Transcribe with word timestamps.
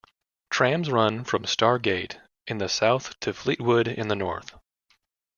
Trams 0.49 0.89
run 0.89 1.23
from 1.23 1.45
Starr 1.45 1.77
Gate 1.77 2.19
in 2.47 2.57
the 2.57 2.67
south 2.69 3.19
to 3.19 3.35
Fleetwood 3.35 3.87
in 3.87 4.07
the 4.07 4.15
north. 4.15 4.51